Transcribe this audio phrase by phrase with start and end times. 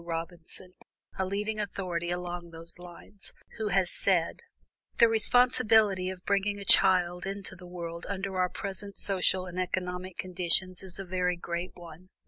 [0.03, 0.73] Robinson,
[1.19, 4.39] a leading authority along these lines, who has said:
[4.97, 10.17] "The responsibility of bringing a child into the world under our present social and economic
[10.17, 12.09] conditions is a very great one.